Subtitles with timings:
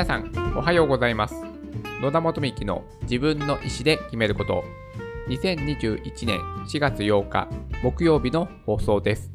[0.00, 1.34] 皆さん、おはようございます。
[2.00, 4.64] 野田元幹の自分の意思で決めること。
[5.28, 7.50] 2021年4月8日
[7.82, 9.30] 木曜日の放送です。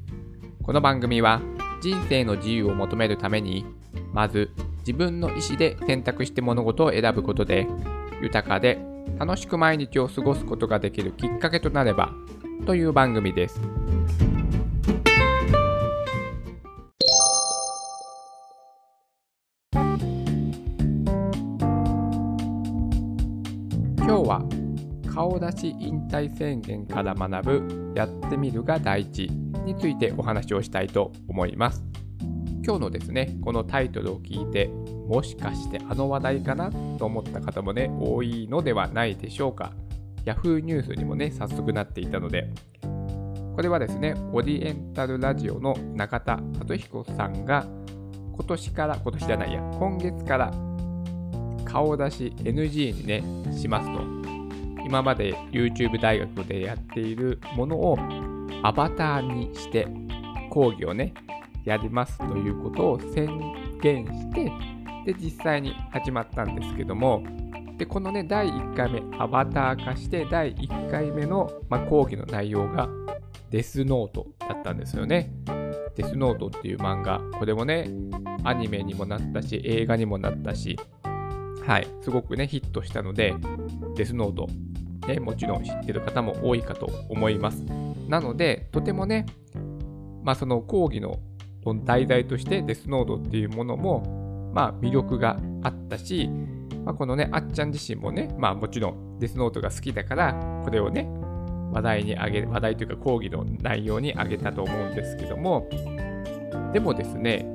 [0.64, 1.40] この番組は
[1.84, 3.64] 人生の自由を求めるために、
[4.12, 7.68] まず自分の意思で選択して物事を選ぶことで、
[8.24, 8.80] 豊かで
[9.20, 12.12] 楽しく毎日を過ごすことができるきっかけとなれば
[12.66, 13.62] という番組です。
[25.56, 29.30] 顔出し引退宣言から学ぶやってみるが大事
[29.66, 31.84] についてお話をしたいと思います。
[32.64, 34.68] 今日のですね、このタイトルを聞いて、
[35.08, 36.72] もしかしてあの話題かな？
[36.98, 39.72] と思った方もね、多いのではないでしょうか。
[40.26, 42.52] Yahoo ニュースにもね、早速なっていたので、
[43.56, 47.66] これはですね、オリエンタルラジオの中田敦彦さんが、
[48.34, 50.52] 今年から、今年じゃないや、今月から
[51.64, 53.24] 顔出し NG にね、
[53.56, 54.25] しますと。
[54.86, 57.98] 今まで YouTube 大学でやっているものを
[58.64, 59.88] アバターにして
[60.50, 61.14] 講義をね、
[61.66, 63.28] やりますということを宣
[63.82, 64.52] 言して、
[65.06, 67.24] で、実際に始まったんですけども、
[67.78, 72.88] で、このね、第1回目、アバター化して、第1回目の、まあ、講義の内容が
[73.50, 75.32] デスノートだったんですよね。
[75.96, 77.90] デスノートっていう漫画、これもね、
[78.44, 80.80] アニメにもなったし、映画にもなったし、
[81.66, 83.34] はい、すごくね、ヒットしたので、
[83.96, 84.48] デスノート、
[85.08, 87.64] ね、もちろん知ってる方も多いかと思います。
[88.08, 89.26] なので、とてもね、
[90.24, 91.20] まあ、その講義の
[91.86, 96.30] 題材としてデスノートっていうものも、まあ、魅力があったし、
[96.84, 101.08] まあ、このね、あっちゃん自身もね、まあ、もちろんデスノートが好きだから、これをね、
[101.72, 105.68] 話題にあげ、話題というか講義の内容にあげたと思うんですけども、
[106.74, 107.46] でもですね、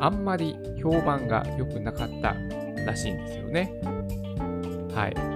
[0.00, 2.34] あんまり評判が良くなかった
[2.84, 3.72] らしいんですよね。
[4.94, 5.35] はい。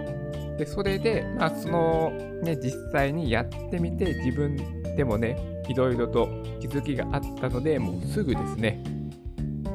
[0.58, 2.10] で、それで、まあ、その、
[2.42, 4.56] ね、実際にやってみて、自分
[4.96, 6.28] でもね、いろいろと
[6.60, 8.82] 気づきがあったので、もうすぐですね、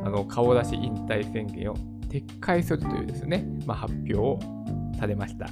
[0.04, 1.76] あの、顔出し引退宣言を
[2.10, 4.40] 撤回するというですね、まあ、発表を
[5.00, 5.48] されました。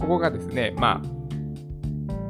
[0.00, 1.16] ここがですね、まあ、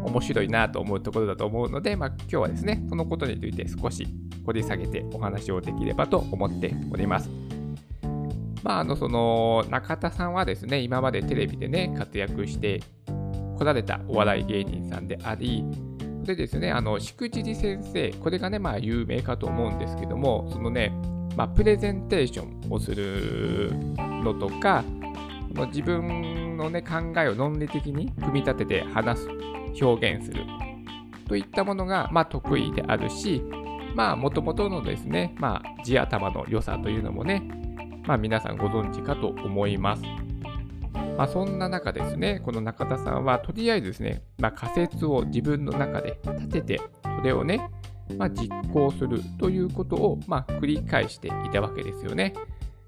[0.06, 4.06] 面白いなと思うところだと思うので、まあ、今日はですね、そのことについて少し
[4.44, 7.28] 掘り下げてお話をできればと思っております。
[8.66, 15.64] まあ、あの、その、中田さんはですね、今までテレビでね、活躍してこられたお笑い芸人さんであり、
[16.24, 20.90] でですね、あの、しくじり先生、これがね、まあ、有名かと思うんですけども、そのね、
[21.36, 24.82] まあ、プレゼンテーションをするのとか、
[25.68, 29.28] 自分のね、考えを論理的に組み立てて話す、
[29.80, 30.42] 表現する
[31.28, 33.44] といったものが、まあ、得意であるし、
[33.94, 37.48] まあ、もともとのですね、まあ、地頭の良さというのもね、
[38.06, 40.02] まあ、皆さんご存知かと思います。
[41.16, 47.70] まあ、そんな中ですね、この中田さんはとりあえずですね、まあ、仮説を自分の中で立てて、それをね、
[48.16, 52.34] まあ、実行するということを、まあ、繰り返していたわけですよね。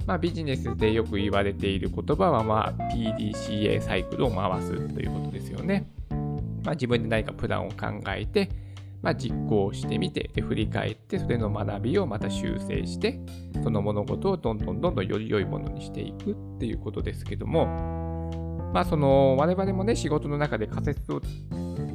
[0.06, 5.90] まあ、ビジネスでよく言われている言葉は、まあ、PDCA サイクルを回すということですよね。
[6.64, 8.48] まあ、自分で何かプランを考えて、
[9.03, 13.20] まあ、実行してみてで、振り返って、それの学びをまた修正して、
[13.62, 17.66] その物事をどんどんどんどんより良いものにしていくっていうことですけども、
[18.75, 21.20] まあ、その我々もね、仕事の中で仮説を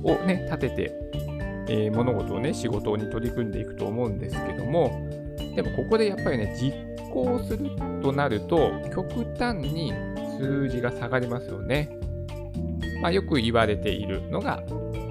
[0.03, 0.91] をね、立てて、
[1.69, 4.91] えー、物事をね、仕事に取り組んでいくと思うんですけども、
[5.55, 6.73] でもここでやっぱりね、実
[7.09, 7.71] 行する
[8.01, 9.93] となると、極端に
[10.37, 11.97] 数字が下がりますよね。
[13.01, 14.61] まあ、よく言われているのが、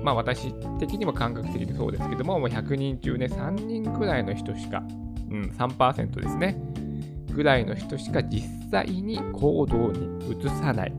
[0.03, 4.83] まあ、私的にも感覚的にそうですけども、もう100人中ね、3人くらいの人しか、
[5.31, 6.61] うん、3%ですね、
[7.35, 10.93] ぐらいの人しか実際に行動に移さない。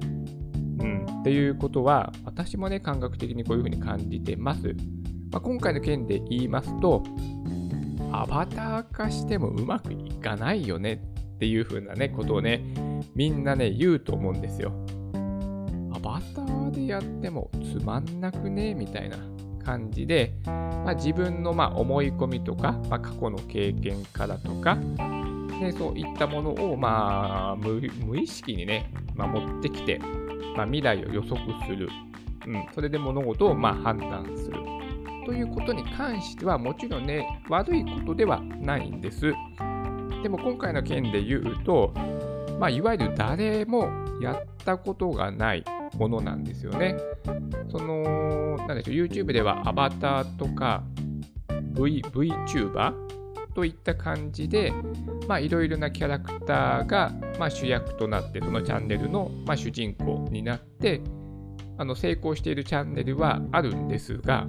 [0.80, 4.76] うん、っていうことは、私もね、感覚的にこういうふうに感じてます。
[5.32, 7.04] まあ、今回の件で言いますと、
[8.12, 10.94] アバター化してもうまくいかないよね
[11.36, 12.64] っていうふうなね、ことをね、
[13.16, 14.72] みんなね、言うと思うんですよ。
[16.38, 18.74] アバタでやってもつまんなくね？
[18.74, 19.18] みたいな
[19.64, 30.00] 感じで、まあ、自分のまあ思い込みとか、まあ、過去の経験からとか、ね、そういったものをまあ無意識にね、まあ、持ってきて、
[30.58, 31.90] まあ、未来を予測する、
[32.46, 34.58] うん、それで物事をまあ判断する。
[35.26, 39.34] ということに関してはもちろんね悪いことではないんです。
[40.22, 41.94] でも今回の件で言うと、
[42.60, 43.90] まあ、いわゆる誰も
[44.22, 45.64] やったことがない。
[45.98, 46.98] ものなんですよね。
[47.70, 50.84] その、なんでしょう、YouTube ではアバターとか
[51.76, 53.04] v、VTuber、
[53.54, 54.74] といった感じで、
[55.28, 61.02] まあ、いろいろなキャラクターが、まあ、主役となって、そのチャンネルの、まあ、主人公になって、
[61.78, 64.48] あの成功しているチャンネルはあるんですが、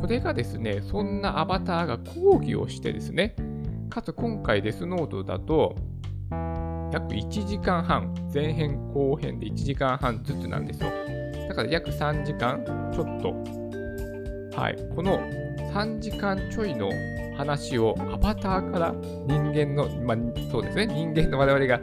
[0.00, 3.36] これがですね、そんなアバターが講義をしてですね、
[3.88, 5.76] かつ今回デスノートだと、
[6.92, 10.90] 約1時間半、前編後編で1時間半ずつなんですよ。
[11.48, 12.62] だから約3時間
[12.92, 14.58] ちょっと。
[14.60, 14.76] はい。
[14.94, 15.18] この
[15.72, 16.90] 3時間ちょいの
[17.36, 18.94] 話をアバターから
[19.26, 21.80] 人間の、まあ、そうですね、人間の我々が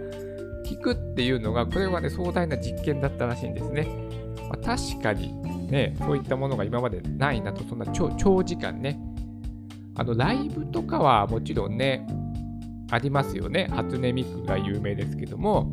[0.64, 3.88] 聞くっていうのが、これはね、壮大な実験だったらしいんですね。
[4.48, 5.34] まあ、確かに
[5.72, 9.00] ね、そういったものが今までないなと、そんな長時間ね。
[9.96, 12.06] あの、ライブとかはもちろんね、
[12.90, 13.68] ありますよね。
[13.72, 15.72] 初音ミクが有名ですけども、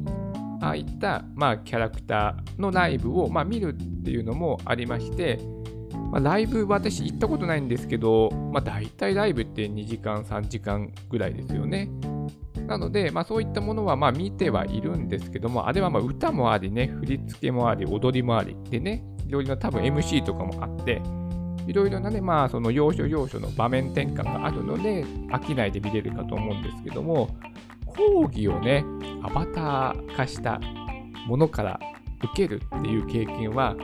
[0.61, 5.39] ああいった、まあ、キャラクターのライブを、まあ、見るっていうのもありまして、
[6.11, 11.91] まあ、ライブ私行ったことないんですけど、まあ、大体ライブって2時間、3時間ぐらいですよね。
[12.67, 21.01] なので、まあ、そういったものはまあ見てはいるんですけども、あれはまあ歌もありね、振り付けもあり、踊りもありでね、いろいろな多分 MC とかもあって、
[21.67, 27.37] いろいろなね、まあその要所要所の場面転換があるので、飽きないで見れるかと思うんですけども、
[27.87, 28.85] 講義をね、
[29.23, 30.61] アバター化した
[31.27, 31.81] ものから
[32.23, 33.75] 受けるっていう経験は、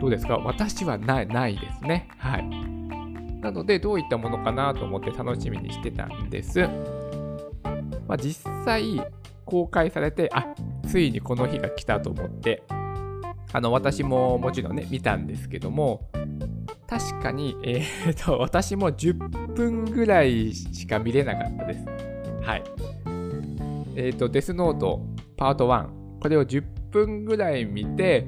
[0.00, 0.38] どうですか？
[0.38, 2.08] 私はないないですね。
[2.18, 2.48] はい。
[3.40, 6.60] なので、どういったものかなと思って楽しみにしてたんです。
[8.08, 9.02] まあ、実際、
[9.44, 10.46] 公開されて、あ
[10.86, 12.62] ついにこの日が来たと思って、
[13.52, 16.08] あの私ももちろんね、見たんですけども、
[16.86, 21.86] 確かに、えー、と、私も10分ぐらいしか見れなかったです。
[22.42, 22.64] はい。
[23.96, 25.00] えっ、ー、と、デスノート
[25.36, 25.88] パート1、
[26.20, 28.26] これを10分ぐらい見て、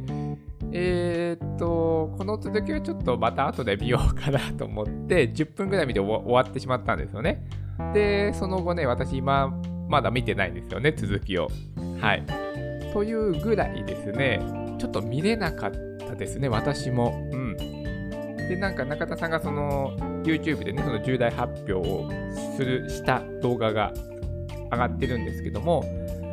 [0.73, 7.47] えー、っと、この続きはちょっとまた後で見ようかなと思って、10分ぐらい見て終わってしまったんですよね。
[7.93, 9.49] で、その後ね、私今、
[9.89, 11.49] まだ見てないんですよね、続きを。
[12.01, 12.25] はい。
[12.93, 14.41] というぐらいですね、
[14.79, 17.29] ちょっと見れなかったですね、私も。
[17.33, 17.46] うん。
[18.49, 22.11] で、なんか中田さんがその YouTube でね、その重大発表を
[22.57, 23.93] する、した動画が
[24.71, 25.85] 上がってるんですけども、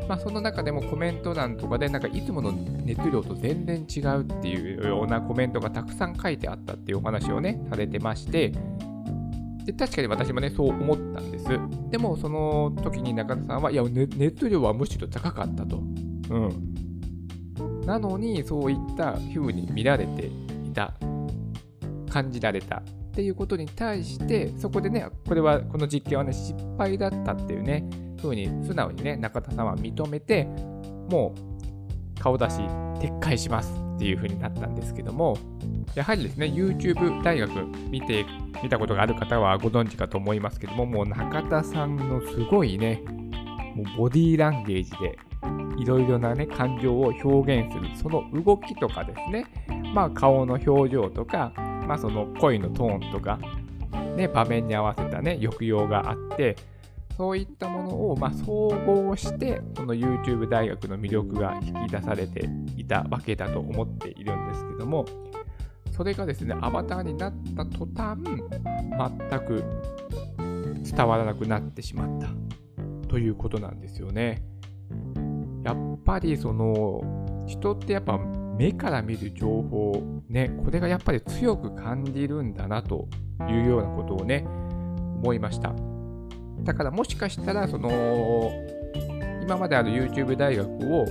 [0.08, 8.52] まあ、その中でもコメント欄とかで、なんかいつもの熱量と全然違うっていうようなコメントがたくさん書いてあったっていうお話をね、されてまして、
[9.66, 11.46] で確かに私もね、そう思ったんです。
[11.90, 15.78] でも、その時に中田さんは、いや、熱量はむしろ高かったと。
[15.78, 16.74] うん。
[17.86, 20.30] なのに、そういった風に見られて
[20.66, 20.94] いた、
[22.14, 22.84] 感じられたっ
[23.16, 27.84] ていうことに対して、そこでね、これは、この実験はね、失敗だったっていうね、
[28.22, 30.46] 風に素直にね、中田さんは認めて、
[31.10, 31.34] も
[32.18, 32.60] う顔出し
[33.00, 35.38] 撤回しますっていう風になったんですけども、
[35.96, 37.52] やはりですね、YouTube 大学
[37.90, 38.26] 見て、
[38.62, 43.02] 見たことがある方はご存知かと思いますけども、もう中田さんのすごいね、
[43.76, 45.18] もうボディーランゲージで
[45.80, 49.46] いろいろなね、感情を表現する、その動きとかですね、
[49.94, 51.52] まあ顔の表情とか、
[51.88, 53.40] まあその声のトーンとか、
[54.16, 56.56] ね、場面に合わせたね、抑揚があって、
[57.18, 65.06] そういったものを、まあ、総合して、その YouTube 大学の魅力が引き出されていたわけだと思っているんですけども、
[65.92, 69.64] それがですね、アバターになった途端、全く
[70.84, 72.30] 伝わらなくなってしまった
[73.08, 74.42] ということなんですよね。
[75.64, 78.20] やっぱりその人ってやっぱ
[78.58, 83.08] 目から見る情報ね、これがやっぱり強く感じるんだなと
[83.50, 84.46] いうようなことをね、
[85.22, 85.74] 思いました。
[86.64, 88.52] だからもしかしたら、その、
[89.42, 91.06] 今まである YouTube 大学を、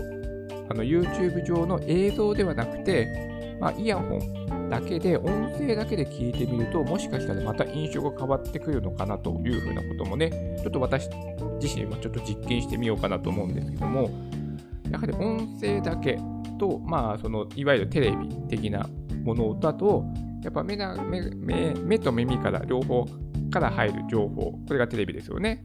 [0.70, 5.26] あの YouTube 上の映像ではなくて、まあ、イヤホンだけで、音
[5.58, 11.08] 声だけで聞いてみると、もしかしたらまた印象が変わってくるのかなというふうなこともね、ちょっと私
[11.61, 14.11] 自身もちょっと実験してみようかなと思うんですけども、
[14.92, 16.18] やはり音声だけ
[16.58, 18.87] と、まあ、そのいわゆるテレビ的な
[19.25, 20.04] ものだと、
[20.44, 23.06] やっぱ目目目と耳から両方
[23.50, 25.64] から入る情報、これがテレビですよね。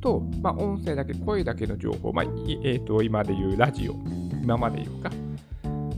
[0.00, 3.92] と、まあ、音声だけ、声だけの情報、まあえーと、今で言うラジオ、
[4.42, 5.10] 今まで言うか、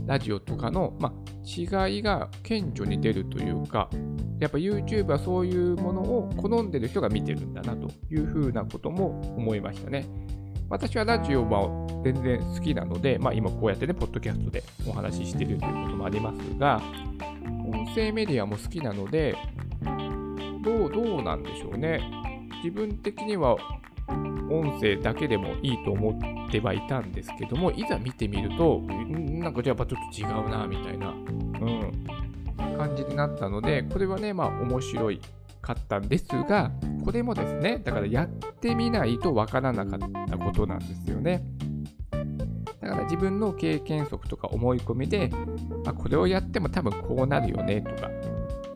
[0.05, 1.13] ラジオとかの、まあ、
[1.43, 3.89] 違いが顕著に出るというか、
[4.39, 10.05] やっぱ YouTube はそういうものを好んでる人が見てるんだなというふうなことも思いましたね。
[10.69, 11.69] 私はラジオは
[12.03, 16.81] 全然好きなので、まあ、今こうやってね、ポッドキャストでお話ししてるということもありますが、
[17.71, 19.35] 音声メディアも好きなので、
[20.63, 22.01] どう、どうなんでしょうね。
[22.63, 23.55] 自分的には
[24.49, 35.21] 音声だけでもいいと思ってはいたんですけども、いざ見てみると、なんかやっぱちょっと違うな、みたいな、うん、感じになったので、これはね、まあ面白い
[35.61, 36.71] かったんですが、
[37.03, 38.29] これもですね、だからやっ
[38.65, 41.43] てみないとわからなかったことなんですよね。
[42.81, 45.29] だから自分の経験則とか思い込みで、
[45.85, 48.09] あ、これをやっても多分こうなるよねとか、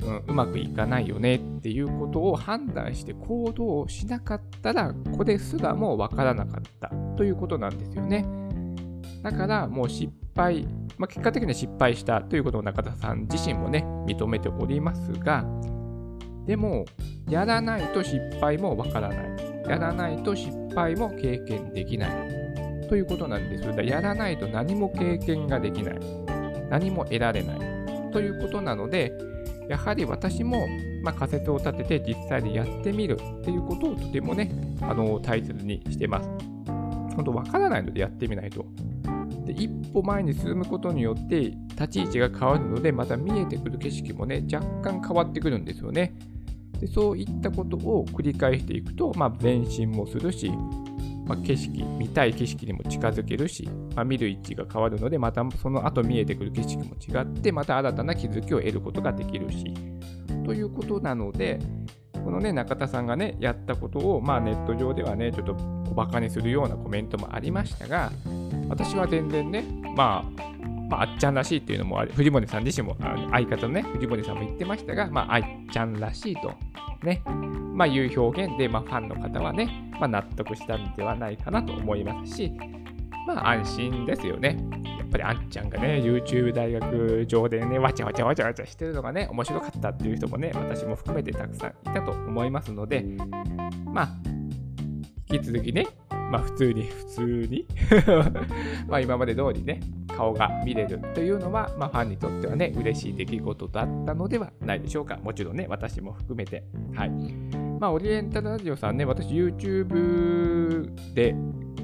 [0.04, 8.28] うん、うまくいかないよねっていうことを判断して行動しなかったら、これすらもわからなかったということなんですよね。
[9.24, 10.68] だからもう失敗、
[10.98, 15.46] まあ、結果的には失敗したということを中田さん自身もね、認めておりますが、
[16.46, 16.86] でも、
[17.28, 19.49] やらないと失敗もわからない。
[19.70, 22.90] やらないと失敗も経験できない。
[22.90, 23.64] ということなんです。
[23.64, 26.00] だやらないと何も経験ができない。
[26.72, 27.60] 何も得られない。
[28.12, 29.14] ということなので、
[29.70, 30.68] やはり私も、
[31.04, 36.30] まあ、仮説を立てて実際にやってみるっていうことをとてもね、あの大切にしてます。
[37.16, 38.66] 本当わからないのでやってみないと。
[39.46, 46.14] で一歩前に進むことによって立ち位置が変わるのでまた見えてくる景色もね若干変わってくるんですよね。
[46.80, 50.50] でそういったことを繰り返していくと、まあ、前進もするし、
[51.26, 59.74] まあ、景色見たい景色にも近づけるし、まあ、見る位置が変わるのでまたその後見えてくる景色も違ってまた新たな気づきを得ることができるし
[60.46, 61.60] ということなので
[62.14, 68.12] このね中田さんがねやったことを、まあ、ネット上ではねちょっと小バカにするようなコメントもありましたが
[68.70, 69.64] 私は全然ね
[69.96, 70.50] まあ
[70.90, 72.98] まあ、あっちゃんらしいっていうのも藤森さん自身も
[73.32, 76.52] 相方のね藤森さんも言ってましたが、まあ、あっちゃんらしいと
[77.04, 77.24] ね、
[77.74, 82.52] まあ、いう表現で、まあ、ファンの方はね、まあ、納得したんではないかなと思いますし、
[83.28, 84.58] まあ、安心ですよね。
[85.00, 93.06] やっぱりあっちゃんがね、YouTube 大学上でね、わちゃわちゃわちゃわちゃしてるのがね、面白かったっていう人もね、私も含めてたくさんいたと思いますので、
[93.86, 94.10] まあ、
[95.32, 95.88] 引き続きね、
[96.32, 97.66] まあ普通に、普通に
[98.88, 99.80] まあ今まで通りね、
[100.20, 105.16] 顔が見れるというのは、まあ、ファンにとってはね、嬉しい出来事だったのではないでしょうか。
[105.24, 106.66] もちろんね、私も含めて。
[106.94, 107.10] はい。
[107.80, 111.34] まあ、オリエンタルラジオさんね、私 YouTube で、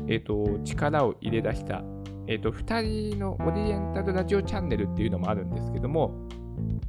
[0.07, 1.81] え、ー、と、力を入れ出した、
[2.27, 6.27] え、ー、と、2人のオリエンタルラジオチャンネルっていうのもあるんですけども、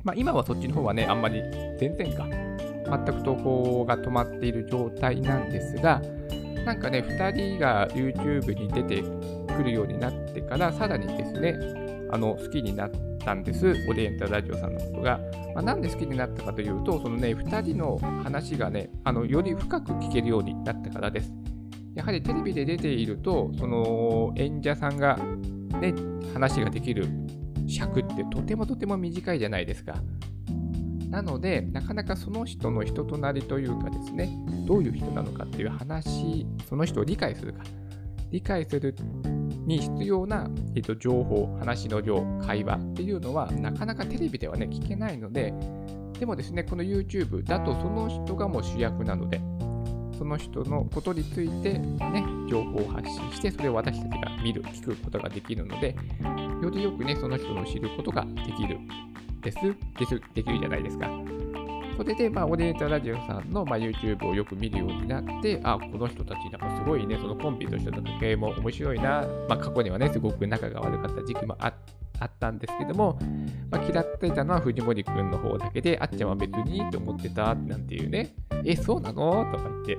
[0.02, 1.40] まあ、今はそっちの方はね、あんまり
[1.78, 6.02] 全然か、全く投稿が止まっている状態なんですが、
[6.64, 9.04] なんかね、2人が YouTube に出て
[9.56, 11.56] くるようになってから、さらにですね、
[12.10, 15.18] あの好きになったんです、オリエンタルラジオさんのことが。
[15.54, 21.32] まあ、なんで好きになったかというと、そのね、2人の話がね、あのより深く聞けるようになったからです。
[21.94, 25.18] やはりテレビで出ていると、その演者さんが
[25.80, 25.94] ね、
[26.34, 27.06] 話ができる
[27.66, 29.94] 尺ってとてもとても短いじゃないですか。
[31.08, 34.28] なので、なかなかその人の人となりというかですね、
[34.66, 37.62] どういう人なのかっていう話、その人を理解するか。
[38.30, 38.94] 理解する
[39.66, 45.52] に必要な、えっと、情報、話の量、会話っていうのは、なかなかテレビではね、聞けないので、
[46.18, 49.40] でもですね、この YouTube だとその人がもう主役なので、
[50.16, 55.96] その人のことについて、ね、情報を発信して、それを私たちが見る、聞くことができるので、
[56.62, 58.78] よりよくね、その人の知ることができる
[59.42, 59.58] です、
[59.98, 61.35] です、できるじゃないですか。
[61.96, 71.68] それで、まあ、オリエンタラジオさんの、まあ、YouTube をよく見るようになって、あ、この人たち、なんかすごいね、そのコンビとしての関係も面白いな、まあ、過去にはね、すごく仲が悪かった時期もあ
[72.24, 73.18] ったんですけども、
[73.70, 78.34] まあ、嫌っていたのは藤森くんの方だけで、あっちゃんは別にって思ってたなんていうね、
[78.64, 79.46] え、そうなの？
[79.52, 79.98] とか言っ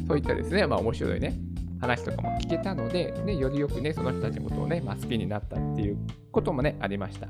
[0.08, 1.38] そういったですね、まあ面白いね、
[1.80, 5.98] 話とかも聞けたので、ね、よりよくね、その人たちのことをね、まあ、好きになったっていう
[6.32, 7.28] こともね、ありました。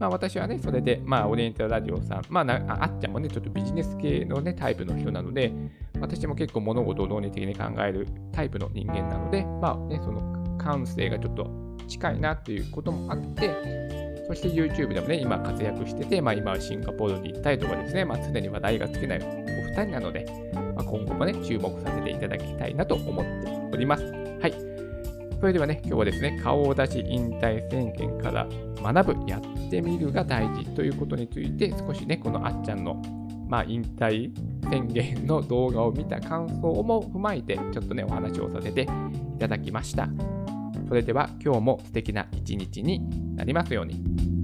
[0.00, 5.52] まあ私はね、それで、まあオリエンタルラジオさん、まああっちゃんもね、ちょっとビジネス系のね、タイプの人なので、
[6.00, 11.50] 私も結構物事を論理的に考えるタイプの人間なので、まあね、その感性がちょっと
[11.86, 19.22] 近いなっていうこともあって、そして YouTube でもね、今活躍してて、まあ今はシンガポールに行ったりとかですね、まあ常に話題が尽きないお
[19.68, 24.04] 二人なので、まあ、今後もね、注目させていただきたいなと思っております。
[24.04, 24.54] はい。
[25.38, 28.46] それではね、今日はですね、顔を出し引退宣言から
[28.80, 33.00] 学ぶ、やってみるが大事ということについて、少しね、このあっちゃんの、
[33.48, 34.32] まあ、引退
[34.70, 38.86] 宣言の動画を見た感想も踏まえて、ちょっとね、お話をさせてい
[39.38, 40.08] ただきました。
[40.88, 43.00] それでは今日も素敵な一日に
[43.36, 44.39] なりますように。